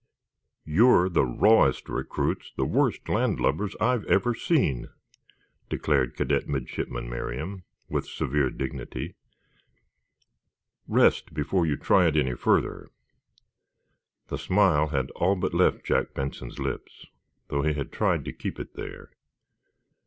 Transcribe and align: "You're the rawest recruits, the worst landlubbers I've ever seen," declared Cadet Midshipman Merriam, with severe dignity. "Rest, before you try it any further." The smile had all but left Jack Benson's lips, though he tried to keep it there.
"You're 0.65 1.09
the 1.09 1.23
rawest 1.27 1.87
recruits, 1.87 2.51
the 2.55 2.65
worst 2.65 3.07
landlubbers 3.07 3.75
I've 3.79 4.03
ever 4.05 4.33
seen," 4.33 4.89
declared 5.69 6.15
Cadet 6.15 6.47
Midshipman 6.49 7.07
Merriam, 7.07 7.65
with 7.87 8.07
severe 8.07 8.49
dignity. 8.49 9.13
"Rest, 10.87 11.35
before 11.35 11.67
you 11.67 11.77
try 11.77 12.07
it 12.07 12.17
any 12.17 12.33
further." 12.33 12.89
The 14.29 14.39
smile 14.39 14.87
had 14.87 15.11
all 15.11 15.35
but 15.35 15.53
left 15.53 15.85
Jack 15.85 16.15
Benson's 16.15 16.57
lips, 16.57 17.05
though 17.49 17.61
he 17.61 17.71
tried 17.83 18.25
to 18.25 18.33
keep 18.33 18.59
it 18.59 18.73
there. 18.73 19.11